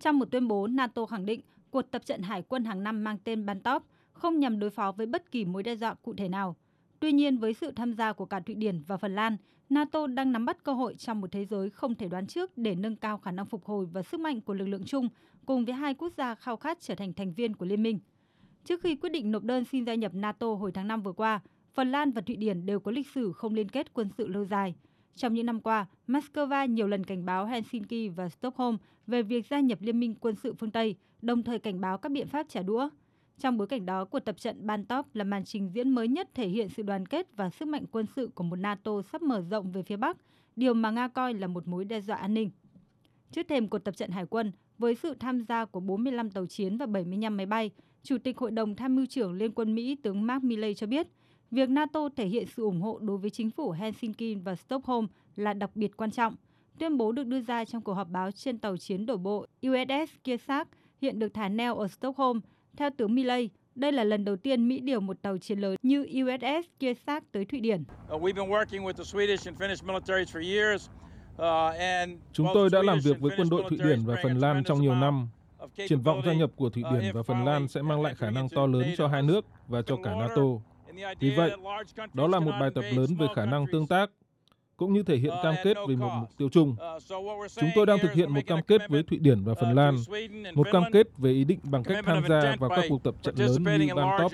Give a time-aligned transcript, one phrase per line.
[0.00, 3.18] Trong một tuyên bố, NATO khẳng định cuộc tập trận hải quân hàng năm mang
[3.24, 6.56] tên Bantop không nhằm đối phó với bất kỳ mối đe dọa cụ thể nào.
[7.00, 9.36] Tuy nhiên, với sự tham gia của cả Thụy Điển và Phần Lan,
[9.70, 12.74] NATO đang nắm bắt cơ hội trong một thế giới không thể đoán trước để
[12.74, 15.08] nâng cao khả năng phục hồi và sức mạnh của lực lượng chung
[15.46, 17.98] cùng với hai quốc gia khao khát trở thành thành viên của liên minh.
[18.64, 21.40] Trước khi quyết định nộp đơn xin gia nhập NATO hồi tháng 5 vừa qua,
[21.74, 24.44] Phần Lan và Thụy Điển đều có lịch sử không liên kết quân sự lâu
[24.44, 24.74] dài.
[25.18, 28.76] Trong những năm qua, Moscow nhiều lần cảnh báo Helsinki và Stockholm
[29.06, 32.12] về việc gia nhập Liên minh quân sự phương Tây, đồng thời cảnh báo các
[32.12, 32.88] biện pháp trả đũa.
[33.38, 36.48] Trong bối cảnh đó, cuộc tập trận Bantop là màn trình diễn mới nhất thể
[36.48, 39.72] hiện sự đoàn kết và sức mạnh quân sự của một NATO sắp mở rộng
[39.72, 40.16] về phía Bắc,
[40.56, 42.50] điều mà Nga coi là một mối đe dọa an ninh.
[43.32, 46.76] Trước thêm cuộc tập trận hải quân, với sự tham gia của 45 tàu chiến
[46.76, 47.70] và 75 máy bay,
[48.02, 51.06] Chủ tịch Hội đồng Tham mưu trưởng Liên quân Mỹ tướng Mark Milley cho biết,
[51.50, 55.52] việc NATO thể hiện sự ủng hộ đối với chính phủ Helsinki và Stockholm là
[55.52, 56.34] đặc biệt quan trọng.
[56.78, 60.12] Tuyên bố được đưa ra trong cuộc họp báo trên tàu chiến đổ bộ USS
[60.24, 62.40] Kearsarge hiện được thả neo ở Stockholm.
[62.76, 66.02] Theo tướng Milley, đây là lần đầu tiên Mỹ điều một tàu chiến lớn như
[66.02, 67.84] USS Kearsarge tới Thụy Điển.
[71.36, 71.44] Uh,
[72.32, 74.94] Chúng tôi đã làm việc với quân đội Thụy Điển và Phần Lan trong nhiều
[74.94, 75.28] năm.
[75.88, 78.48] Triển vọng gia nhập của Thụy Điển và Phần Lan sẽ mang lại khả năng
[78.48, 80.42] to lớn cho hai nước và cho cả NATO.
[81.20, 81.50] Vì vậy,
[82.14, 84.10] đó là một bài tập lớn về khả năng tương tác,
[84.76, 86.76] cũng như thể hiện cam kết về một mục tiêu chung.
[87.54, 89.96] Chúng tôi đang thực hiện một cam kết với Thụy Điển và Phần Lan,
[90.54, 93.34] một cam kết về ý định bằng cách tham gia vào các cuộc tập trận
[93.38, 94.32] lớn như Bantop.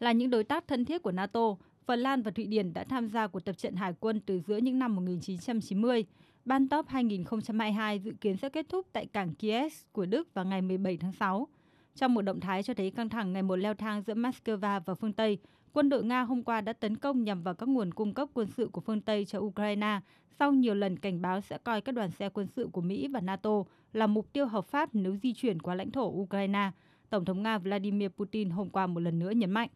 [0.00, 3.08] Là những đối tác thân thiết của NATO, Phần Lan và Thụy Điển đã tham
[3.08, 6.04] gia cuộc tập trận hải quân từ giữa những năm 1990.
[6.44, 10.96] Bantop 2022 dự kiến sẽ kết thúc tại cảng Kiev của Đức vào ngày 17
[10.96, 11.48] tháng 6.
[11.94, 14.94] Trong một động thái cho thấy căng thẳng ngày một leo thang giữa Moscow và
[14.94, 15.38] phương Tây,
[15.72, 18.46] quân đội Nga hôm qua đã tấn công nhằm vào các nguồn cung cấp quân
[18.56, 20.00] sự của phương Tây cho Ukraine
[20.38, 23.20] sau nhiều lần cảnh báo sẽ coi các đoàn xe quân sự của Mỹ và
[23.20, 26.70] NATO là mục tiêu hợp pháp nếu di chuyển qua lãnh thổ Ukraine.
[27.10, 29.68] Tổng thống Nga Vladimir Putin hôm qua một lần nữa nhấn mạnh.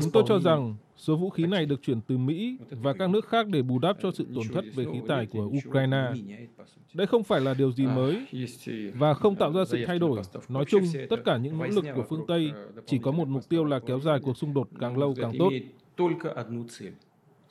[0.00, 3.28] Chúng tôi cho rằng số vũ khí này được chuyển từ Mỹ và các nước
[3.28, 6.12] khác để bù đắp cho sự tổn thất về khí tài của Ukraine.
[6.94, 8.26] Đây không phải là điều gì mới
[8.94, 10.20] và không tạo ra sự thay đổi.
[10.48, 12.52] Nói chung, tất cả những nỗ lực của phương Tây
[12.86, 15.50] chỉ có một mục tiêu là kéo dài cuộc xung đột càng lâu càng tốt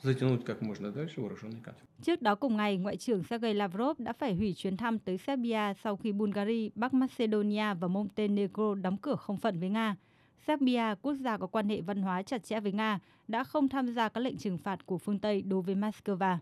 [0.03, 1.87] затянуть как можно дальше вооруженный конфликт.
[2.01, 5.73] Trước đó cùng ngày, Ngoại trưởng Sergei Lavrov đã phải hủy chuyến thăm tới Serbia
[5.83, 9.95] sau khi Bulgaria, Bắc Macedonia và Montenegro đóng cửa không phận với Nga.
[10.47, 13.87] Serbia, quốc gia có quan hệ văn hóa chặt chẽ với Nga, đã không tham
[13.87, 16.37] gia các lệnh trừng phạt của phương Tây đối với Moscow.